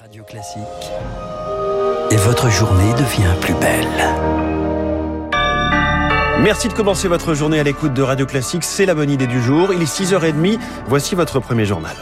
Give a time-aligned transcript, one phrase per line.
[0.00, 0.62] Radio Classique.
[2.12, 3.86] Et votre journée devient plus belle.
[6.40, 8.62] Merci de commencer votre journée à l'écoute de Radio Classique.
[8.62, 9.72] C'est la bonne idée du jour.
[9.72, 10.58] Il est 6h30.
[10.86, 11.96] Voici votre premier journal.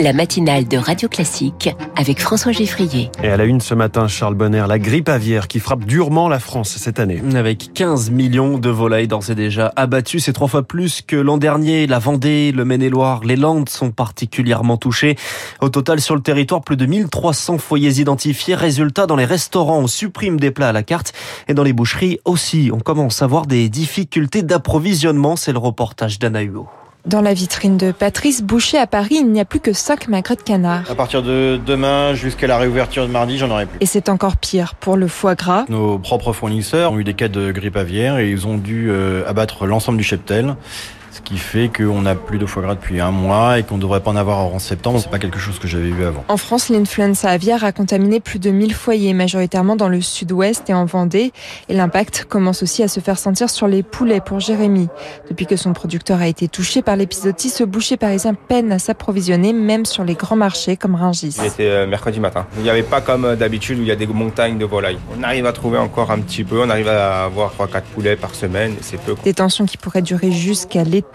[0.00, 3.10] La matinale de Radio Classique avec François Geffrier.
[3.22, 6.38] Et à la une ce matin, Charles Bonner, la grippe aviaire qui frappe durement la
[6.38, 7.20] France cette année.
[7.34, 11.36] Avec 15 millions de volailles d'ores et déjà abattus, c'est trois fois plus que l'an
[11.36, 11.86] dernier.
[11.86, 15.16] La Vendée, le Maine-et-Loire, les Landes sont particulièrement touchés.
[15.60, 18.54] Au total, sur le territoire, plus de 1300 foyers identifiés.
[18.54, 21.12] Résultat, dans les restaurants, on supprime des plats à la carte
[21.48, 22.70] et dans les boucheries aussi.
[22.72, 25.36] On commence à voir des difficultés d'approvisionnement.
[25.36, 26.68] C'est le reportage d'Anna Huot.
[27.06, 30.36] Dans la vitrine de Patrice Boucher à Paris, il n'y a plus que 5 magrets
[30.36, 30.90] de canard.
[30.90, 33.78] À partir de demain jusqu'à la réouverture de mardi, j'en aurai plus.
[33.80, 35.64] Et c'est encore pire pour le foie gras.
[35.68, 39.26] Nos propres fournisseurs ont eu des cas de grippe aviaire et ils ont dû euh,
[39.28, 40.56] abattre l'ensemble du cheptel.
[41.10, 43.80] Ce qui fait qu'on n'a plus de foie gras depuis un mois et qu'on ne
[43.80, 45.00] devrait pas en avoir en septembre.
[45.02, 46.24] C'est pas quelque chose que j'avais vu avant.
[46.28, 50.74] En France, l'influenza aviaire a contaminé plus de 1000 foyers, majoritairement dans le sud-ouest et
[50.74, 51.32] en Vendée.
[51.68, 54.88] Et l'impact commence aussi à se faire sentir sur les poulets pour Jérémy.
[55.28, 59.52] Depuis que son producteur a été touché par l'épisodie, ce boucher parisien peine à s'approvisionner,
[59.52, 61.32] même sur les grands marchés comme Rungis.
[61.32, 62.46] C'était mercredi matin.
[62.58, 64.98] Il n'y avait pas comme d'habitude où il y a des montagnes de volailles.
[65.18, 66.62] On arrive à trouver encore un petit peu.
[66.62, 68.74] On arrive à avoir 3-4 poulets par semaine.
[68.82, 69.14] C'est peu.
[69.24, 71.07] Des tensions qui pourraient durer jusqu'à l'été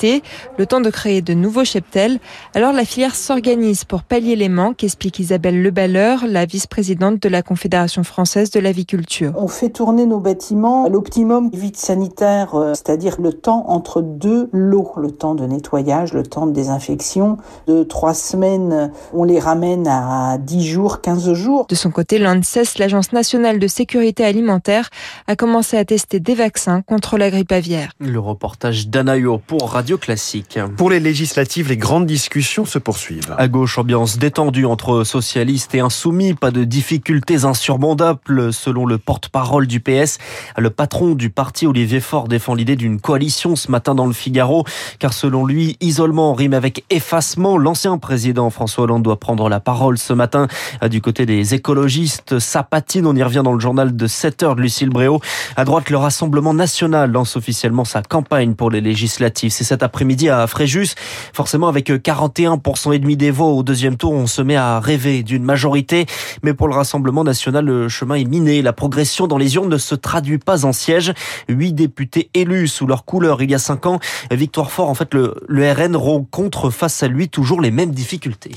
[0.57, 2.19] le temps de créer de nouveaux cheptels.
[2.55, 7.41] Alors la filière s'organise pour pallier les manques, explique Isabelle Leballeur, la vice-présidente de la
[7.41, 9.33] Confédération française de l'aviculture.
[9.37, 14.49] On fait tourner nos bâtiments à l'optimum vide sanitaire, euh, c'est-à-dire le temps entre deux
[14.51, 17.37] lots, le temps de nettoyage, le temps de désinfection.
[17.67, 21.65] De trois semaines, on les ramène à 10 jours, 15 jours.
[21.69, 24.89] De son côté, l'ANSES, l'Agence nationale de sécurité alimentaire,
[25.27, 27.91] a commencé à tester des vaccins contre la grippe aviaire.
[27.99, 30.59] Le reportage d'Anayo pour Radio Classique.
[30.77, 33.33] Pour les législatives, les grandes discussions se poursuivent.
[33.39, 39.65] À gauche, ambiance détendue entre socialistes et insoumis, pas de difficultés insurmontables selon le porte-parole
[39.65, 40.19] du PS.
[40.59, 44.63] Le patron du parti, Olivier Faure, défend l'idée d'une coalition ce matin dans le Figaro,
[44.99, 47.57] car selon lui, isolement rime avec effacement.
[47.57, 50.47] L'ancien président François Hollande doit prendre la parole ce matin
[50.87, 52.37] du côté des écologistes.
[52.37, 55.19] Ça patine, on y revient dans le journal de 7 heures de Lucille Bréau.
[55.55, 59.62] À droite, le Rassemblement national lance officiellement sa campagne pour les législatives.
[59.63, 60.95] Cet après-midi à Fréjus.
[61.33, 65.23] Forcément, avec 41% et demi des voix au deuxième tour, on se met à rêver
[65.23, 66.05] d'une majorité.
[66.43, 68.61] Mais pour le Rassemblement national, le chemin est miné.
[68.61, 71.13] La progression dans les urnes ne se traduit pas en siège.
[71.49, 73.99] Huit députés élus sous leur couleur il y a cinq ans.
[74.31, 78.51] Victoire fort, en fait, le, le RN rencontre face à lui toujours les mêmes difficultés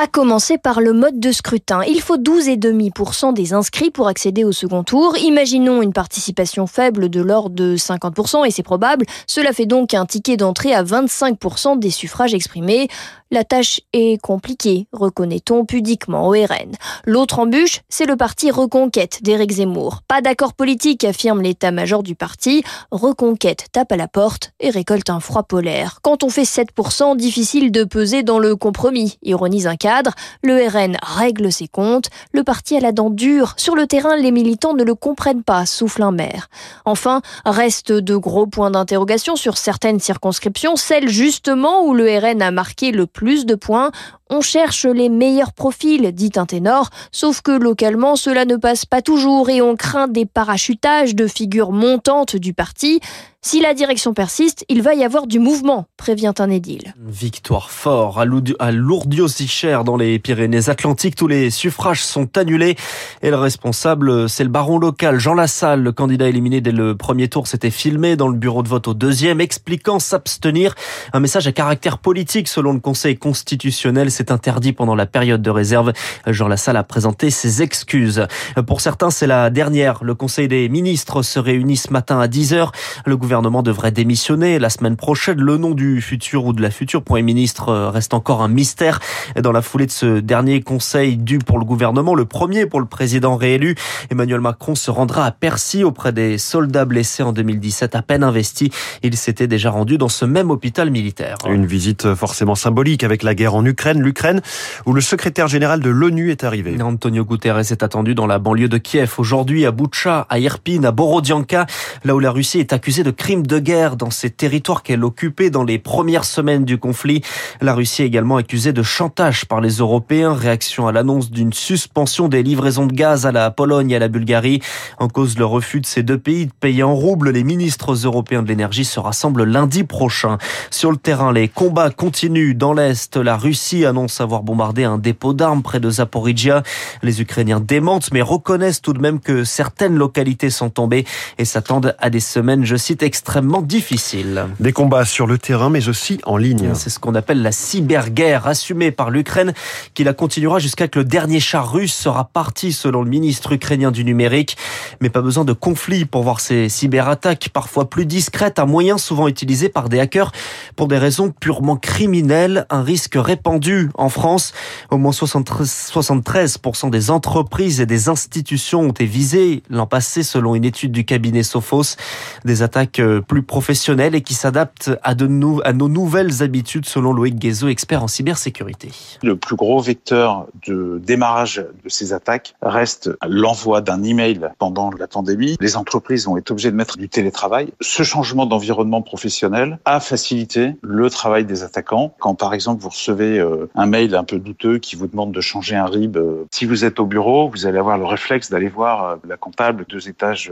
[0.00, 1.82] à commencer par le mode de scrutin.
[1.82, 5.18] Il faut 12,5% des inscrits pour accéder au second tour.
[5.18, 9.06] Imaginons une participation faible de l'ordre de 50%, et c'est probable.
[9.26, 12.86] Cela fait donc un ticket d'entrée à 25% des suffrages exprimés.
[13.30, 16.72] La tâche est compliquée, reconnaît-on pudiquement au RN.
[17.04, 20.00] L'autre embûche, c'est le parti Reconquête d'Éric Zemmour.
[20.08, 22.64] Pas d'accord politique, affirme l'état-major du parti.
[22.90, 25.98] Reconquête tape à la porte et récolte un froid polaire.
[26.00, 30.12] Quand on fait 7%, difficile de peser dans le compromis, ironise un cadre.
[30.42, 32.08] Le RN règle ses comptes.
[32.32, 33.52] Le parti a la dent dure.
[33.58, 36.48] Sur le terrain, les militants ne le comprennent pas, souffle un maire.
[36.86, 42.50] Enfin, reste de gros points d'interrogation sur certaines circonscriptions, celles justement où le RN a
[42.50, 43.92] marqué le plus de points.
[44.30, 49.02] On cherche les meilleurs profils, dit un ténor, sauf que localement cela ne passe pas
[49.02, 53.00] toujours et on craint des parachutages de figures montantes du parti.
[53.40, 56.92] Si la direction persiste, il va y avoir du mouvement, prévient un édile.
[57.06, 61.14] Victoire fort à Lourdios-Icher dans les Pyrénées-Atlantiques.
[61.14, 62.74] Tous les suffrages sont annulés
[63.22, 65.82] et le responsable, c'est le baron local Jean Lassalle.
[65.82, 68.94] Le candidat éliminé dès le premier tour s'était filmé dans le bureau de vote au
[68.94, 70.74] deuxième, expliquant s'abstenir.
[71.12, 74.10] Un message à caractère politique selon le Conseil constitutionnel.
[74.18, 75.92] C'est interdit pendant la période de réserve.
[76.26, 78.26] Jean Lassalle a présenté ses excuses.
[78.66, 80.02] Pour certains, c'est la dernière.
[80.02, 82.70] Le Conseil des ministres se réunit ce matin à 10h.
[83.06, 85.40] Le gouvernement devrait démissionner la semaine prochaine.
[85.40, 88.98] Le nom du futur ou de la future Premier ministre reste encore un mystère.
[89.40, 92.86] Dans la foulée de ce dernier conseil dû pour le gouvernement, le premier pour le
[92.86, 93.76] président réélu,
[94.10, 98.70] Emmanuel Macron se rendra à Percy auprès des soldats blessés en 2017 à peine investis.
[99.04, 101.36] Il s'était déjà rendu dans ce même hôpital militaire.
[101.48, 104.40] Une visite forcément symbolique avec la guerre en Ukraine, l'Ukraine
[104.86, 106.80] où le secrétaire général de l'ONU est arrivé.
[106.80, 110.92] Antonio Guterres est attendu dans la banlieue de Kiev aujourd'hui à Boutcha, à Irpin, à
[110.92, 111.66] Borodianka,
[112.04, 115.50] là où la Russie est accusée de crimes de guerre dans ces territoires qu'elle occupait
[115.50, 117.20] dans les premières semaines du conflit.
[117.60, 122.28] La Russie est également accusée de chantage par les Européens, réaction à l'annonce d'une suspension
[122.28, 124.62] des livraisons de gaz à la Pologne et à la Bulgarie.
[124.98, 128.42] En cause le refus de ces deux pays de payer en roubles, les ministres européens
[128.42, 130.38] de l'énergie se rassemblent lundi prochain.
[130.70, 133.18] Sur le terrain, les combats continuent dans l'Est.
[133.18, 136.62] La Russie annonce annonce avoir bombardé un dépôt d'armes près de Zaporizhia.
[137.02, 141.04] Les Ukrainiens démentent mais reconnaissent tout de même que certaines localités sont tombées
[141.36, 144.46] et s'attendent à des semaines, je cite, extrêmement difficiles.
[144.60, 146.74] Des combats sur le terrain mais aussi en ligne.
[146.74, 149.52] C'est ce qu'on appelle la cyberguerre assumée par l'Ukraine
[149.94, 153.90] qui la continuera jusqu'à que le dernier char russe sera parti selon le ministre ukrainien
[153.90, 154.56] du numérique.
[155.00, 159.26] Mais pas besoin de conflit pour voir ces cyberattaques parfois plus discrètes, un moyen souvent
[159.26, 160.30] utilisé par des hackers
[160.76, 164.52] pour des raisons purement criminelles, un risque répandu en France.
[164.90, 170.64] Au moins 73% des entreprises et des institutions ont été visées l'an passé selon une
[170.64, 171.96] étude du cabinet Sophos.
[172.44, 177.68] Des attaques euh, plus professionnelles et qui s'adaptent à, nos nouvelles habitudes selon Loïc Guézo,
[177.68, 178.90] expert en cybersécurité.
[179.22, 185.06] Le plus gros vecteur de démarrage de ces attaques reste l'envoi d'un email pendant la
[185.06, 185.56] pandémie.
[185.60, 187.72] Les entreprises ont été obligées de mettre du télétravail.
[187.80, 192.14] Ce changement d'environnement professionnel a facilité le travail des attaquants.
[192.18, 195.40] Quand par exemple vous recevez euh, un mail un peu douteux qui vous demande de
[195.40, 198.68] changer un RIB, euh, si vous êtes au bureau, vous allez avoir le réflexe d'aller
[198.68, 200.50] voir euh, la comptable deux étages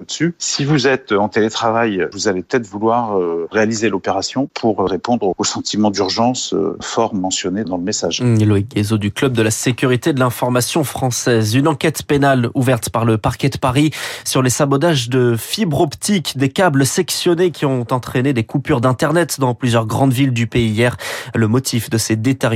[0.00, 0.34] au-dessus.
[0.38, 3.18] Si vous êtes en télétravail, vous allez peut-être vouloir
[3.50, 8.22] réaliser l'opération pour répondre au sentiment d'urgence fort mentionné dans le message.
[8.22, 11.54] Loïc Guézo du Club de la sécurité de l'information française.
[11.54, 13.90] Une enquête pénale ouverte par le parquet de Paris
[14.24, 19.38] sur les sabotages de fibres optiques, des câbles sectionnés qui ont entraîné des coupures d'Internet
[19.38, 20.96] dans plusieurs grandes villes du pays hier.
[21.34, 22.53] Le motif de ces détériorations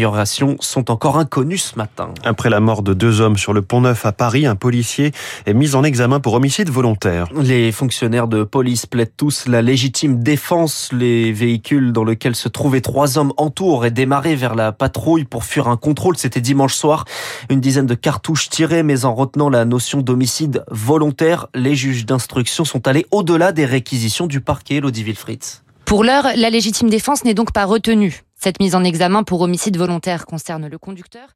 [0.60, 2.10] sont encore inconnus ce matin.
[2.24, 5.12] Après la mort de deux hommes sur le pont Neuf à Paris, un policier
[5.46, 7.28] est mis en examen pour homicide volontaire.
[7.34, 10.90] Les fonctionnaires de police plaident tous la légitime défense.
[10.92, 15.44] Les véhicules dans lesquels se trouvaient trois hommes entourent et démarré vers la patrouille pour
[15.44, 16.16] fuir un contrôle.
[16.16, 17.04] C'était dimanche soir.
[17.50, 22.64] Une dizaine de cartouches tirées, mais en retenant la notion d'homicide volontaire, les juges d'instruction
[22.64, 25.62] sont allés au-delà des réquisitions du parquet, Lodi Fritz.
[25.88, 28.20] Pour l'heure, la légitime défense n'est donc pas retenue.
[28.36, 31.30] Cette mise en examen pour homicide volontaire concerne le conducteur.